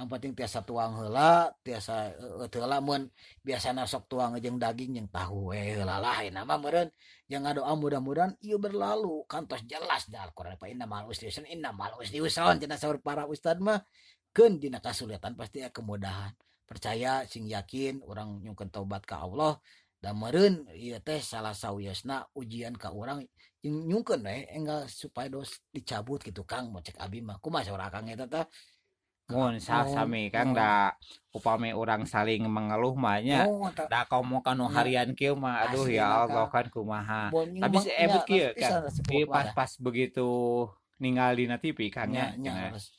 [0.00, 2.16] yang penting tiasa tuang hela tiasa
[2.48, 3.04] eh, lamun
[3.44, 6.88] biasa nasok tuang jeng daging yang tahu eh hela lah nama meren
[7.28, 9.22] yang doa mudah-mudahan iya berlalu.
[9.30, 13.62] Kantos jelas dah Al-Quran apa inna mal usriusan inna mal usriusan jenah sahur para ustad
[13.62, 13.84] mah
[14.34, 16.32] ken dina kesulitan pasti ya kemudahan.
[16.66, 19.60] Percaya sing yakin orang nyungkeun taubat ke Allah
[20.00, 23.22] dan meren iya teh salah sawyasna ujian ke orang
[23.60, 26.74] yang nyungkeun we eh, enggak supaya dos dicabut gitu Kang.
[26.74, 27.38] Mau cek abi mah.
[27.38, 28.42] Kumaha seorang Kang eta teh
[29.30, 30.56] Mun sah Oh, Kang oh.
[30.58, 30.92] da
[31.30, 33.46] upami orang saling mengeluh mah nya.
[33.46, 34.74] oh Da kamu kanu Ya.
[34.82, 36.20] harian kieu mah aduh Asli, ya Kang.
[36.30, 37.22] Allah kan kumaha.
[37.30, 38.90] Tapi si ebut kieu kan.
[39.06, 40.26] Di pas-pas begitu
[40.98, 42.34] ninggal di TV kan ya.
[42.34, 42.90] harus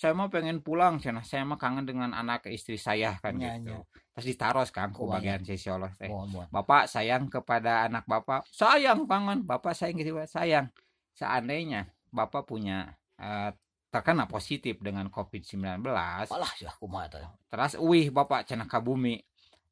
[0.00, 1.20] Saya mah pengen pulang cenah.
[1.20, 3.76] Saya mah kangen dengan anak istri saya kan Nya, gitu.
[3.76, 3.84] nya.
[4.16, 5.20] Terus ditaros kan ku Kumaha.
[5.20, 6.08] bagian sisi Allah teh.
[6.48, 8.48] Bapak sayang kepada anak Bapak.
[8.48, 9.44] Sayang kangen.
[9.44, 10.72] Bapak sayang gitu sayang.
[11.12, 13.52] Seandainya Bapak punya eh,
[13.90, 16.24] terkena positif dengan COVID-19, alah
[16.56, 16.70] ya
[17.46, 19.18] terus uih Bapak cenah ka bumi.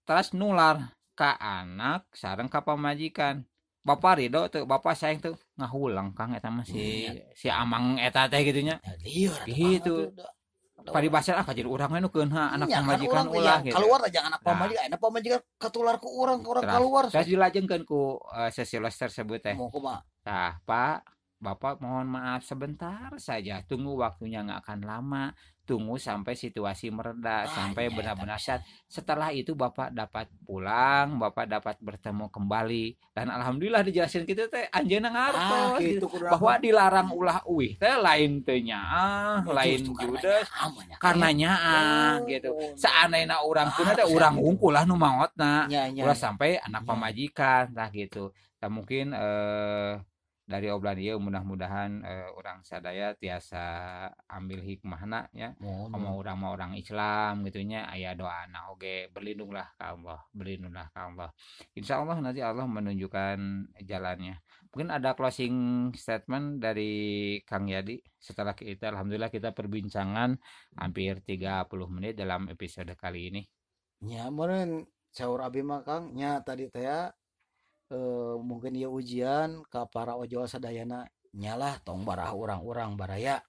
[0.02, 3.46] Terus nular ka anak sareng ka pamajikan.
[3.78, 8.42] Bapak ridho tuh, Bapak sayang tuh ngahulang Kang eta mah si si Amang eta teh
[8.42, 8.76] gitu nya.
[8.82, 9.54] Ya, lieur eta Gitu.
[9.56, 10.34] mah tuh, da-
[10.82, 13.74] da- Paribasa ah kajir urang nu keunha anak kan pamajikan urang, ulah ya, gitu.
[13.76, 14.46] keluar aja anak Nah.
[14.46, 18.94] pamajikan anak pamajikan ketular ke urang ke orang Terus- keluar Terus dilajengkeun ku uh, sesilos
[18.94, 19.54] tersebut teh.
[19.54, 23.62] mau kumaha Nah, Pak, Bapak mohon maaf sebentar saja.
[23.62, 25.24] Tunggu waktunya nggak akan lama.
[25.62, 28.60] Tunggu sampai situasi mereda, Ah, sampai iya, benar-benar tapi- sehat.
[28.88, 32.96] Setelah itu Bapak dapat pulang, Bapak dapat bertemu kembali.
[33.12, 35.92] Dan alhamdulillah dijelasin gitu teh anjeunna ah ngartos gitu.
[36.02, 40.48] gitu kudu bahwa dilarang ulah uih teh lain teh nyaah, lain judes
[40.96, 42.50] karenanya ah gitu.
[42.74, 44.48] Seandainya orang teh Ah, urang gitu.
[44.48, 45.68] unggul lah nu maotna.
[45.68, 46.88] nya nya ulah sampai anak Ya.
[46.88, 50.00] pamajikan tah gitu dan mungkin eh
[50.48, 53.60] dari obrolan ieu mudah-mudahan eh, orang sadaya tiasa
[54.32, 55.52] ambil hikmahna ya.
[55.60, 60.88] Mohon, mau orang mau orang Islam gitunya aya doa nah oge berlindunglah ke Allah berlindunglah
[60.88, 61.28] ke Allah.
[61.76, 63.38] Insya Allah nanti Allah menunjukkan
[63.84, 64.40] jalannya.
[64.72, 65.56] Mungkin ada closing
[65.92, 66.92] statement dari
[67.44, 70.32] Kang Yadi setelah kita Alhamdulillah kita perbincangan
[70.80, 73.42] hampir 30 menit dalam episode kali ini.
[74.08, 76.16] Nya meureun saur abi mah Kang.
[76.16, 77.12] Nya tadi teh ya,
[77.92, 83.40] eh, mungkin ia ujian ke para ojol sadayana nyalah tong barah orang-orang baraya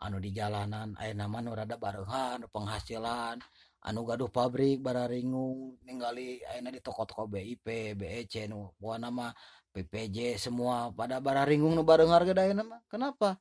[0.00, 3.38] anu di jalanan aya nama nu rada barengan penghasilan
[3.84, 9.32] anu gaduh pabrik bara ringung ningali ayeuna di toko-toko BIP, BEC nu pokona mah
[9.74, 12.80] PPJ semua pada bara ringung nu barengar ge ayeuna mah.
[12.88, 13.36] Kenapa?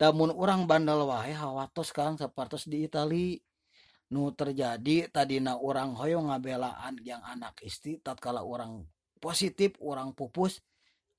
[0.00, 3.38] Namun orang bandel wae hawatos Kang sapartos di Itali
[4.10, 8.84] nu terjadi tadina orang hoyong ngabelaan yang anak istri tatkala orang
[9.24, 10.60] positif orang pupus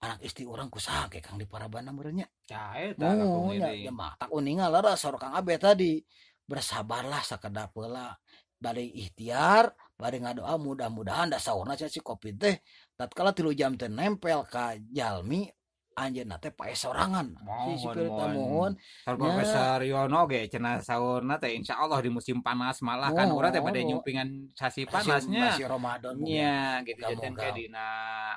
[0.06, 2.30] anak istri orang kusaha ke Kang di Parabana merenya.
[2.46, 5.98] Ya eta oh, ya, ya mah tak uningal lah sor Kang Abe tadi.
[6.46, 8.13] Bersabarlah sakada pula
[8.62, 12.62] bari ikhtiar bari ngadoa mudah-mudahan da sahurna sia si kopi teh
[12.94, 15.50] tatkala tilu jam teh nempel ka jalmi
[15.96, 17.32] anjeunna teh pae sorangan
[17.80, 18.76] si teh mohon.
[19.08, 19.16] Ya.
[19.16, 23.64] Profesor Yono ge cenah saurna teh insyaallah di musim panas malah kan Oh, urang teh
[23.64, 23.88] pada oh.
[23.88, 25.56] nyumpingan sasi panasnya.
[25.56, 26.14] masih Ramadan.
[26.20, 27.90] Nya gitu jadi kayak dina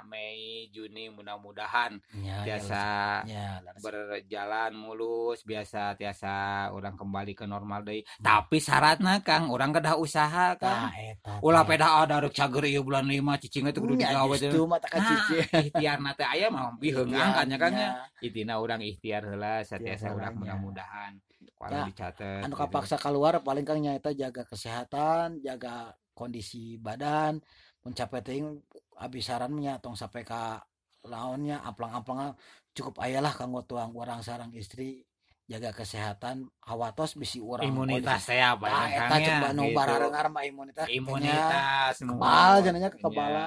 [0.07, 1.99] Mei Juni mudah-mudahan
[2.47, 2.83] biasa
[3.27, 9.75] ya, ya, berjalan mulus biasa tiasa orang kembali ke normal deui tapi syaratna Kang orang
[9.75, 10.95] kedah usaha eta
[11.43, 11.75] ulah teh.
[11.75, 14.51] peda ada rek cager ieu bulan 5 cicing itu kudu Nya, digawe teh
[14.99, 15.29] Nah,
[15.69, 17.91] ikhtiar nate aya mah biheungang kan ya kan ya.
[18.21, 20.31] Intina orang ikhtiar Ikhtiar urang heulanya.
[20.35, 21.13] mudah-mudahan
[21.55, 22.61] kuala Nah, dicatet anu gitu.
[22.61, 27.39] kapaksa keluar paling kang nyaeta jaga kesehatan jaga kondisi badan
[27.83, 28.63] mencapai ting
[28.97, 30.63] abisaran nya tong sampai ka
[31.07, 32.35] laonnya aplang-aplang
[32.75, 35.03] cukup ayalah kanggo tuang orang sarang istri
[35.49, 39.27] jaga kesehatan hawatos bisi orang imunitas saya apa Nah, ya eta Kang ya
[40.37, 40.45] gitu.
[40.45, 43.45] imunitas imunitas kebal jenanya Iya.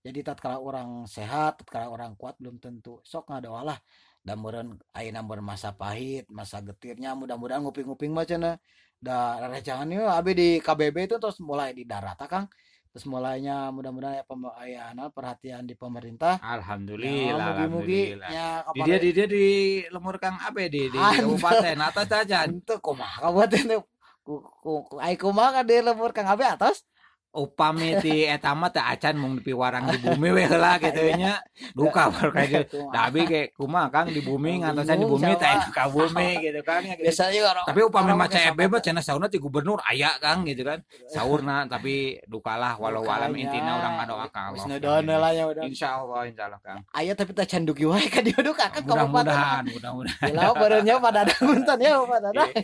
[0.00, 3.76] Jadi tatkala orang sehat tatkala orang kuat belum tentu sok ngadoalah.
[4.20, 8.56] Da meureun ayeuna meureun masa pahit masa getirnya mudah-mudahan nguping-nguping mah cenah.
[8.96, 12.48] Da recangan abi di KBB itu terus mulai di darat Kang.
[12.90, 16.42] Terus mulainya mudah-mudahan ya pem- aya naon, perhatian di pemerintah.
[16.42, 18.28] Alhamdulillah Ya, mugi-mugi alhamdulillah.
[18.28, 19.46] nya di dia di dia di
[19.86, 23.78] lemur Kang Abe di di kabupaten atas aja Ente kumaha kabupaten
[24.20, 26.82] ku ku ku- ai kumaha ka di lembur Kang Abi atas
[27.30, 31.38] upami ti eta mah teh acan mung dipiwarang di bumi we heula gitu nya
[31.72, 36.58] duka berkaya Tapi kayak kuma Kang di bumi ngantosan di bumi teh ka bumi gitu
[36.60, 37.06] kan ya gitu.
[37.06, 38.82] biasanya Tapi upami maca FB mah sambat.
[38.82, 40.82] cenah sauna ti gubernur aya Kang gitu kan.
[41.06, 44.76] Saurna tapi dukalah walau alam intina urang ngadoa ka Wis Allah.
[44.76, 46.82] ngedoan lah ya udah Insyaallah insyaallah Kang.
[46.90, 50.26] aya tapi tak canduki wae ka kan Mudah-mudahan mudah-mudahan.
[50.34, 52.44] Gila barunya pada ada punten ya pada ada.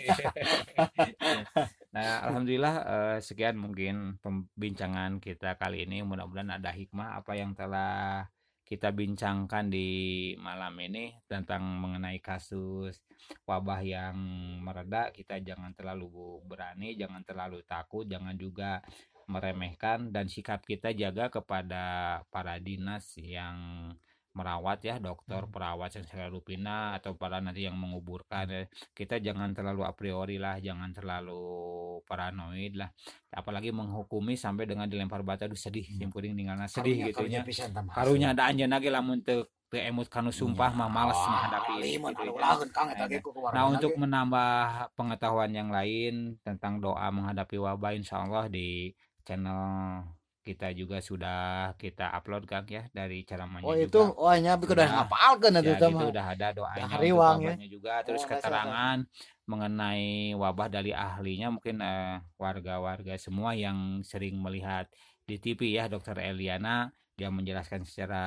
[1.96, 6.04] Nah, alhamdulillah eh, sekian mungkin pembincangan kita kali ini.
[6.04, 8.28] Mudah-mudahan ada hikmah apa yang telah
[8.68, 9.88] kita bincangkan di
[10.36, 13.00] malam ini tentang mengenai kasus
[13.48, 14.12] wabah yang
[14.60, 15.08] mereda.
[15.08, 18.84] Kita jangan terlalu berani, jangan terlalu takut, jangan juga
[19.24, 23.88] meremehkan dan sikap kita jaga kepada para dinas yang
[24.36, 29.56] merawat ya dokter perawat yang selalu pindah atau para nanti yang menguburkan ya kita jangan
[29.56, 31.40] terlalu a priori lah, jangan terlalu
[32.04, 32.92] paranoid lah.
[33.32, 36.12] Apalagi menghukumi sampai dengan dilempar batu aduh sedih Hmm.
[36.36, 37.40] ninggalna sedih gitu nya.
[37.40, 37.96] pisan tah mas.
[37.96, 42.32] Karunya ada anjeunna ge lamun teu teu emut kanu sumpah mah males menghadapi Limun gitu
[42.38, 43.50] ya.
[43.50, 44.52] Nah untuk menambah
[44.94, 48.94] pengetahuan yang lain tentang doa menghadapi wabah insya Allah di
[49.26, 50.06] channel
[50.46, 51.38] kita juga sudah
[51.74, 53.86] kita upload Kang ya dari ceramahnya Oh juga.
[53.90, 54.88] itu oh nya bi udah Sudah.
[55.02, 56.06] ngapalkeun ya eta gitu mah.
[56.06, 57.54] udah ada doanya Dah untuk riwang ya.
[57.66, 58.98] juga terus Oh, keterangan
[59.44, 64.86] mengenai wabah dari ahlinya mungkin eh, warga-warga semua yang sering melihat
[65.22, 68.22] di TV ya dokter Eliana dia menjelaskan secara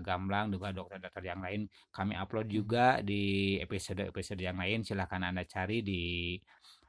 [0.00, 5.82] gamblang juga dokter-dokter yang lain kami upload juga di episode-episode yang lain silahkan anda cari
[5.82, 6.38] di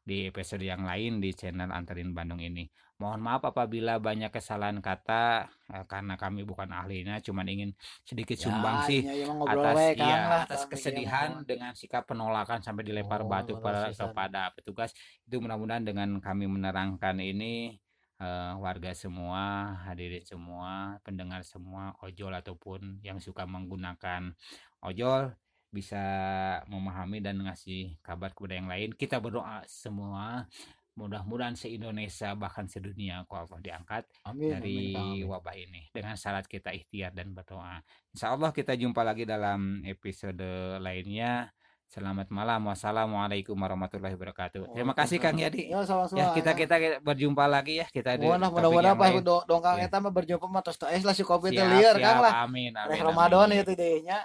[0.09, 2.65] di episode yang lain di channel Anterin Bandung ini.
[2.97, 7.69] Mohon maaf apabila banyak kesalahan kata eh, karena kami bukan ahlinya cuman ingin
[8.01, 10.41] sedikit sumbang sih nya emang ngobrol atas we Kang iya, lah.
[10.43, 14.91] atas Kang, kesedihan pikiran dengan sikap penolakan sampai dilempar Oh, batu pada kepada petugas.
[15.29, 17.77] Itu mudah-mudahan dengan kami menerangkan ini
[18.17, 24.33] eh, warga semua hadirin semua pendengar semua ojol ataupun yang suka menggunakan
[24.83, 25.37] ojol
[25.69, 26.01] bisa
[26.65, 30.49] memahami dan ngasih kabar kepada yang lain kita berdoa semua
[30.99, 34.51] mudah-mudahan se-Indonesia bahkan sedunia kok Allah diangkat Amin.
[34.51, 35.31] dari amin, amin.
[35.31, 37.79] wabah ini dengan syarat kita ikhtiar dan berdoa.
[38.11, 40.43] Insya Allah kita jumpa lagi dalam episode
[40.83, 41.55] lainnya.
[41.89, 42.69] Selamat malam.
[42.69, 44.77] Wassalamualaikum warahmatullahi wabarakatuh.
[44.77, 45.73] Terima kasih Kang Yadi.
[45.73, 46.21] Ya sama-sama.
[46.21, 49.81] Ya kita kita berjumpa lagi ya kita di Mudah mudah-mudahan yang apa do- dong Kang
[49.81, 52.05] eta mah berjumpa mah tos teh lah si lieur siap.
[52.05, 52.45] Kang lah.
[52.45, 52.77] Amin.
[52.77, 54.21] Amin, Ramadan itu deh nya.